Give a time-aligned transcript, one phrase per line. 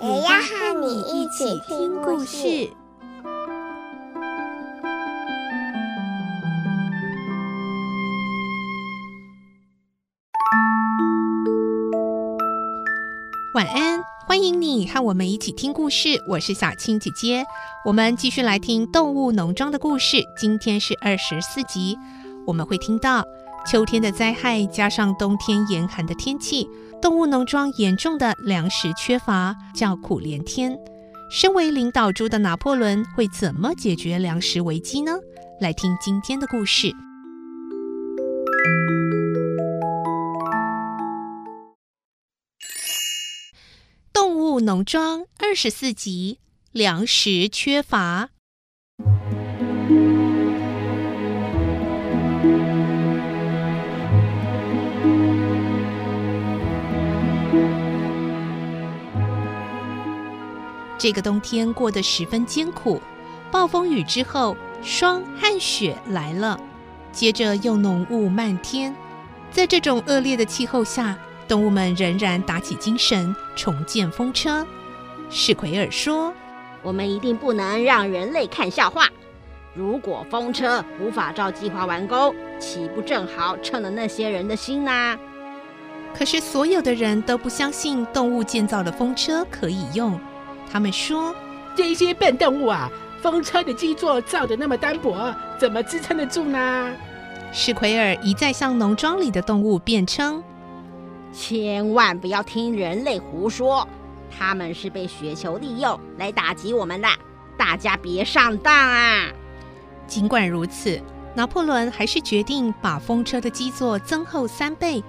[0.00, 2.70] 也要和你一起听故事。
[13.54, 16.22] 晚安，欢迎你和我们一起听故事。
[16.28, 17.44] 我是小青姐姐，
[17.84, 20.18] 我们继续来听《动物农庄》的故事。
[20.36, 21.98] 今天是二十四集，
[22.46, 23.24] 我们会听到
[23.70, 26.66] 秋天的灾害加上冬天严寒的天气，
[27.02, 30.74] 动物农庄严重的粮食缺乏，叫苦连天。
[31.30, 35.12] 身为领导猪的拿破仑会怎么解决粮食危机呢？
[35.60, 36.90] 来听今天的故事。
[44.14, 46.38] 动物农庄二十四集，
[46.72, 48.30] 粮食缺乏。
[60.98, 63.00] 这个冬天过得十分艰苦，
[63.50, 66.58] 暴风雨之后，霜和雪来了，
[67.12, 68.94] 接着又浓雾漫天，
[69.52, 71.16] 在这种恶劣的气候下。
[71.46, 74.66] 动物们仍然打起精神重建风车。
[75.30, 76.30] 史奎尔说
[76.84, 79.08] ：“我们一定不能让人类看笑话。
[79.72, 85.18] 如果风车无法照计划完工，岂不正好称了那些人的心呢？”
[86.14, 90.20] 可是所有的人都不相信动物建造的风车可以用。
[90.70, 91.34] 他们说
[91.74, 96.92] ：“这些笨动物啊，风车的基座造得那么单薄，怎么支撑得住呢？”
[97.52, 100.42] 史奎尔一再向农庄里的动物辩称。
[101.32, 103.86] 千万不要听人类胡说，
[104.30, 107.08] 他们是被雪球利用来打击我们的，
[107.56, 109.28] 大家别上当啊！
[110.06, 111.00] 尽管如此，
[111.34, 115.02] 拿破仑还是决定把风车的基座增厚三倍，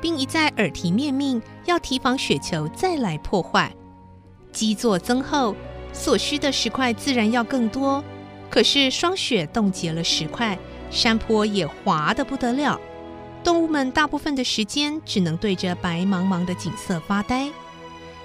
[0.00, 3.72] 并一再耳提面命要提防雪球再来破坏。
[4.54, 5.54] 基座增厚，
[5.92, 8.02] 所需的石块自然要更多，
[8.48, 10.56] 可是霜雪冻结了石块，
[10.90, 12.80] 山坡也滑得不得了。
[13.42, 17.50] 动物们大部分的时间只能对着白茫茫的景色发呆。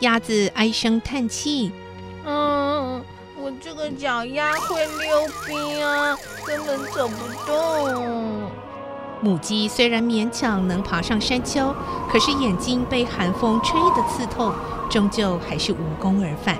[0.00, 1.72] 鸭子唉声叹气
[2.24, 3.02] ：“嗯，
[3.36, 6.16] 我这个脚丫会溜冰啊，
[6.46, 8.50] 根本走不动。”
[9.22, 11.74] 母鸡虽然勉强能爬上山丘，
[12.10, 14.54] 可是眼睛被寒风吹得刺痛，
[14.90, 16.58] 终究还是无功而返。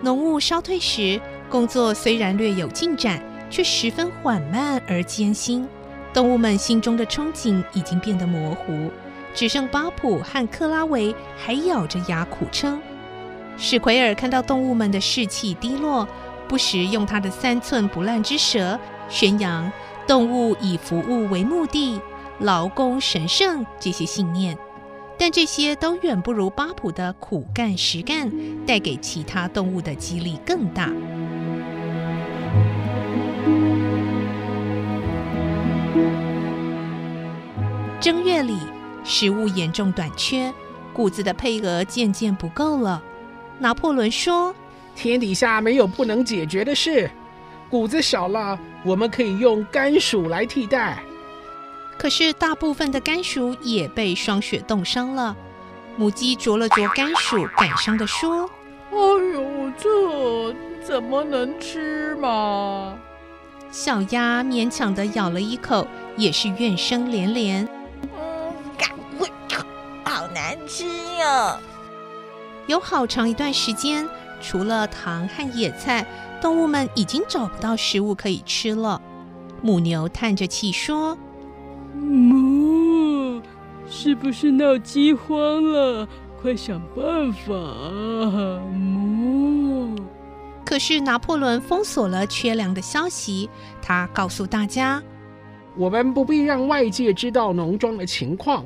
[0.00, 5.68] 浓雾烧退时，工作虽然略有进展，却十分缓慢而艰辛。
[6.14, 8.90] 动物们心中的憧憬已经变得模糊，
[9.34, 12.80] 只剩巴普和克拉维还咬着牙苦撑。
[13.58, 16.08] 史奎尔看到动物们的士气低落，
[16.48, 18.78] 不时用他的三寸不烂之舌
[19.08, 19.70] 宣扬
[20.08, 22.00] “动物以服务为目的，
[22.40, 24.56] 劳工神圣”这些信念。
[25.20, 28.30] 但这些都远不如巴普的苦干实干
[28.64, 30.92] 带给其他动物的激励更大。
[38.00, 38.56] 正月里，
[39.02, 40.54] 食物严重短缺，
[40.94, 43.02] 谷子的配额渐渐不够了。
[43.58, 44.54] 拿破仑说
[44.98, 47.08] ：“天底下没有不能解决的事，
[47.70, 50.98] 谷子少了，我们可以用甘薯来替代。”
[51.96, 55.36] 可是大部分的甘薯也被霜雪冻伤了。
[55.96, 58.50] 母鸡啄了啄甘薯，感伤地说
[58.90, 60.54] ：“哎呦，这
[60.84, 62.96] 怎么能吃嘛？”
[63.70, 65.86] 小鸭勉强地咬了一口，
[66.16, 67.68] 也是怨声连连
[68.16, 68.88] ：“嗯，嘎，
[70.04, 70.86] 好难吃
[71.18, 71.56] 呀！”
[72.68, 74.08] 有好长一段时间，
[74.40, 76.06] 除了糖和野菜，
[76.40, 79.00] 动物们已经找不到食物可以吃了。
[79.62, 81.16] 母牛叹着气说。
[81.94, 83.40] 母，
[83.88, 86.08] 是不是闹饥荒了？
[86.40, 88.60] 快想办法啊！
[88.72, 89.96] 母。
[90.64, 93.50] 可是拿破仑封锁了缺粮的消息，
[93.82, 95.02] 他告诉大家
[95.74, 98.64] ：“我们不必让外界知道农庄的情况。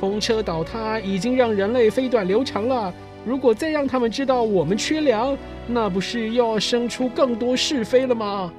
[0.00, 2.92] 风车倒塌已经让人类飞短流长了，
[3.24, 5.36] 如果再让他们知道我们缺粮，
[5.66, 8.52] 那不是又要生出更多是非了吗？”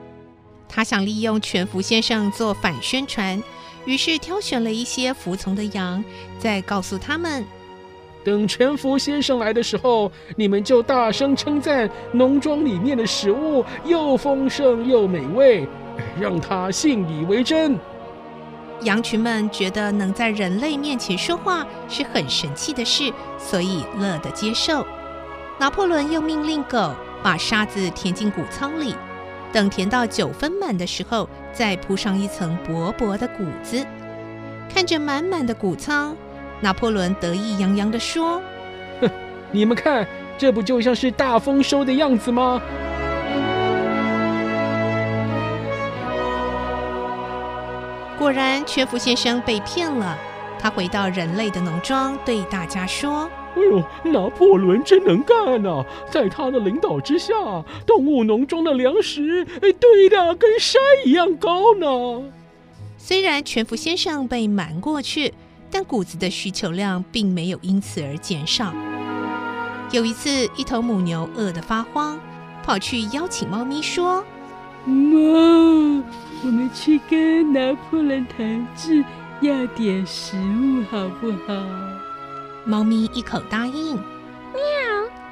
[0.69, 3.41] 他想利用全福先生做反宣传，
[3.85, 6.03] 于是挑选了一些服从的羊，
[6.39, 7.43] 再告诉他们：
[8.23, 15.67] 等全福先生来的时候，你们就大声称赞农庄里面的食物又丰盛又美味，
[16.17, 17.77] 让他信以为真。
[18.83, 24.85] 羊群们觉得能在人类面前说话是很神奇的事，所以乐得接受。
[25.59, 28.95] 拿破仑又命令狗把沙子填进谷仓里，
[29.53, 33.85] 等填到九分满的时候，再铺上一层薄薄的谷子。
[34.73, 36.15] 看着满满的谷仓，
[36.61, 38.41] 拿破仑得意洋洋地说
[39.01, 39.09] ：“哼，
[39.51, 40.07] 你们看，
[40.37, 42.59] 这不就像是大丰收的样子吗？”
[48.21, 50.15] 果然，全福先生被骗了。
[50.59, 53.27] 他回到人类的农庄，对大家说
[53.57, 55.83] ：“哎呦，拿破仑真能干啊！
[56.11, 57.33] 在他的领导之下，
[57.83, 62.21] 动物农庄的粮食哎堆得跟山一样高呢。”
[62.95, 65.33] 虽然全福先生被瞒过去，
[65.71, 68.71] 但谷子的需求量并没有因此而减少。
[69.89, 72.19] 有一次，一头母牛饿得发慌，
[72.63, 74.23] 跑去邀请猫咪说
[74.85, 76.03] ：“妈。”
[76.43, 79.03] 我们去跟拿破仑同志，
[79.41, 81.53] 要点食物好不好？
[82.65, 83.95] 猫咪一口答应。
[83.95, 84.61] 喵，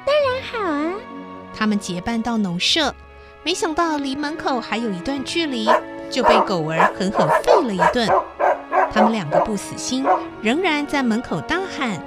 [0.06, 0.94] 当然好啊！
[1.52, 2.94] 他们结伴到农舍，
[3.42, 5.68] 没想到离门口还有一段距离，
[6.10, 8.08] 就被狗儿狠狠吠了一顿。
[8.92, 10.06] 他们两个不死心，
[10.40, 12.00] 仍然在门口大喊：“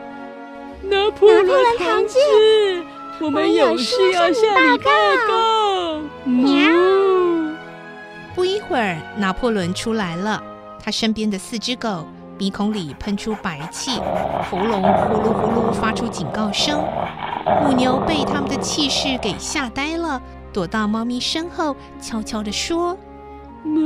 [0.82, 2.84] 拿破仑同志，
[3.20, 4.92] 我们有事要向你报
[5.28, 6.73] 告。”喵。
[8.74, 10.42] 会儿，拿破仑出来了。
[10.84, 12.08] 他身边的四只狗
[12.40, 14.00] 鼻孔里喷出白气，
[14.50, 16.84] 喉咙呼噜呼噜发出警告声。
[17.62, 20.20] 母牛被他们的气势给吓呆了，
[20.52, 22.98] 躲到猫咪身后，悄悄地说
[23.64, 23.80] ：“妈，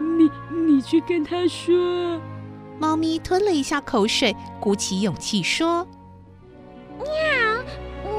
[0.00, 0.30] 你
[0.66, 2.18] 你去跟他说。”
[2.80, 5.86] 猫咪吞了一下口水，鼓起勇气说
[6.98, 7.06] ：“喵，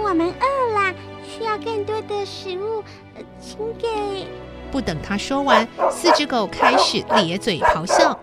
[0.03, 0.93] 我们饿了，
[1.27, 2.83] 需要更多的食物，
[3.41, 4.27] 请给。”
[4.73, 8.19] 不等他说完，四只狗开始咧嘴咆哮。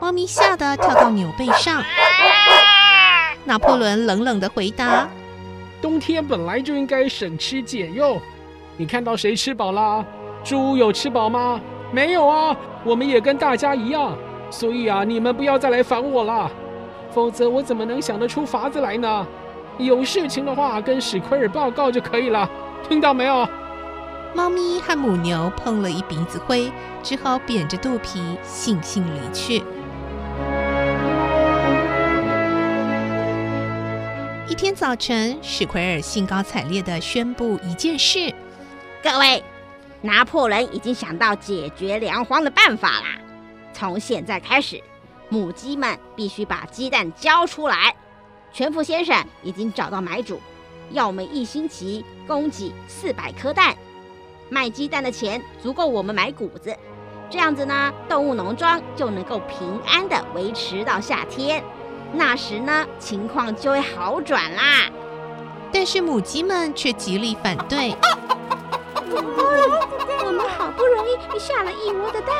[0.00, 1.82] 猫咪吓得跳到牛背上。
[3.44, 5.08] 拿破仑冷冷地回答
[5.82, 8.20] ：“冬天本来就应该省吃俭用。
[8.76, 10.06] 你看到谁吃饱了？
[10.44, 11.60] 猪有吃饱吗？
[11.90, 12.56] 没有啊。
[12.84, 14.16] 我们也跟大家一样。
[14.50, 16.48] 所以啊，你们不要再来烦我了，
[17.10, 19.26] 否则我怎么能想得出法子来呢？
[19.78, 22.48] 有事情的话，跟史奎尔报告就可以了。
[22.88, 23.44] 听到没有？”
[24.34, 26.70] 猫咪和母牛碰了一鼻子灰，
[27.02, 29.64] 只好扁着肚皮悻悻离去。
[34.48, 38.32] 一天早晨，史奎尔兴高采烈地宣布一件事
[39.02, 39.42] ：“各位，
[40.02, 43.18] 拿破仑已经想到解决粮荒的办法啦！
[43.72, 44.80] 从现在开始，
[45.28, 47.94] 母鸡们必须把鸡蛋交出来。
[48.52, 50.40] 全福先生已经找到买主，
[50.90, 53.74] 要我们一星期供给四百颗蛋。”
[54.50, 56.76] 卖鸡蛋的钱足够我们买谷子，
[57.28, 61.62] 这样子呢，动物农庄就能够平安的维持到夏天。
[62.12, 64.88] 那时呢，情况就会好转啦。
[65.70, 67.94] 但是母鸡们却极力反对。
[70.24, 72.34] 我们好不容易下了一窝的蛋，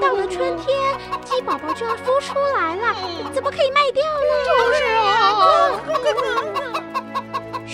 [0.00, 2.94] 到了春天，鸡宝宝就要孵出来了，
[3.32, 4.32] 怎么可以卖掉呢？
[4.46, 6.59] 就是啊。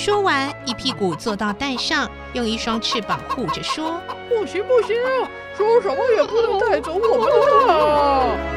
[0.07, 4.97] 说完，一屁股坐到蛋上，用一双翅膀护着，说：“不行不行，
[5.57, 7.27] 说什么也不能带走我们
[7.67, 8.56] 的。”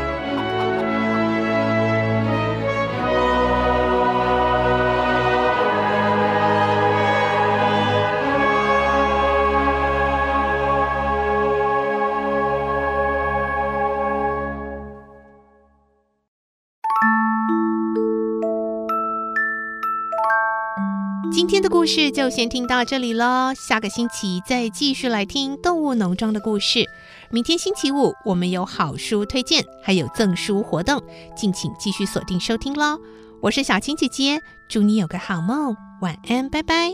[21.90, 26.88] 事就先听到这里喽，下个星期再继续来听动物农庄的故事。
[27.32, 31.02] 明天星期五我们有好书推荐，还有赠书活动，
[31.36, 33.00] 敬请继续锁定收听喽。
[33.42, 36.92] 我是小青姐姐，祝你有个好梦，晚安，拜拜。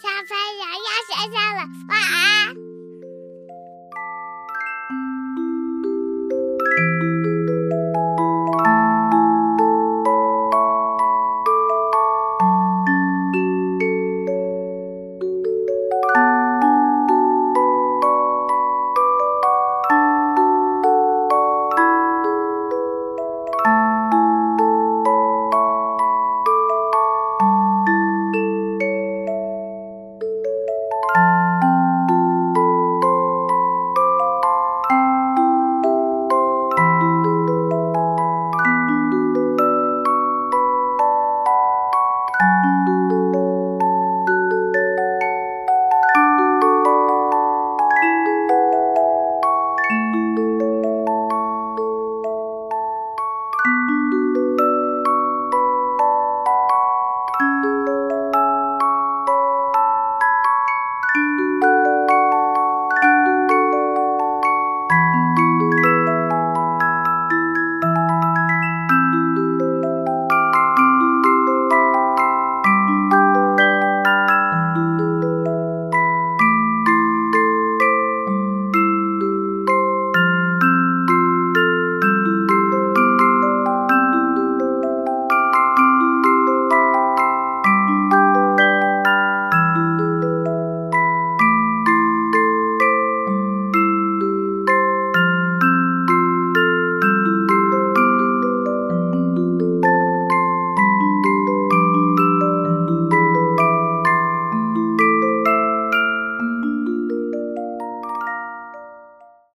[0.00, 2.81] 小朋友要睡觉了，晚安。